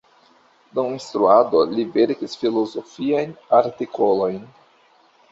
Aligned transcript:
Dum 0.77 0.93
instruado 0.99 1.59
li 1.73 1.83
verkis 1.97 2.33
filozofiajn 2.43 3.35
artikolojn. 3.59 4.41